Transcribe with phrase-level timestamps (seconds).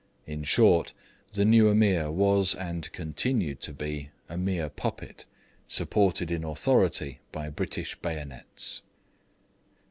[0.25, 0.95] In short,
[1.33, 5.27] the new Ameer was, and continued to be, a mere puppet,
[5.67, 8.81] supported in authority by British bayonets.